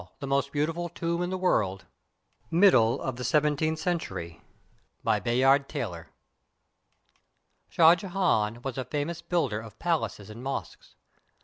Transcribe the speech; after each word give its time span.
THE 0.17 0.25
:M0ST 0.25 0.51
BEAUTIFUL 0.51 0.89
TOMB 0.89 1.21
IN 1.21 1.29
THE 1.29 1.37
WORLD 1.37 1.85
[Middle 2.49 2.99
of 3.03 3.23
seventeenth 3.23 3.77
centur>] 3.77 4.37
BY 5.03 5.19
BAYARD 5.19 5.69
TAYLOR 5.69 6.07
[Shah 7.69 7.93
Jehan 7.93 8.63
was 8.63 8.79
a 8.79 8.85
famous 8.85 9.21
builder 9.21 9.59
of 9.59 9.77
palaces 9.77 10.31
and 10.31 10.41
mosques. 10.43 10.95